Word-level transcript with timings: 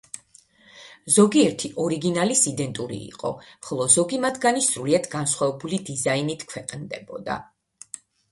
ზოგიერთი 1.15 1.69
ორიგინალის 1.83 2.39
იდენტური 2.51 2.97
იყო, 3.09 3.31
ხოლო 3.69 3.87
ზოგი 3.97 4.19
მათგანი 4.25 4.65
სრულიად 4.69 5.05
განსხვავებული 5.13 5.81
დიზაინით 5.91 6.47
ქვეყნდებოდა. 6.55 7.37